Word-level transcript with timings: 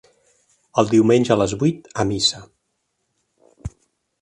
El 0.81 0.89
diumenge, 0.93 1.29
a 1.35 1.37
les 1.43 1.53
vuit, 1.65 1.91
a 2.05 2.07
missa 2.13 2.41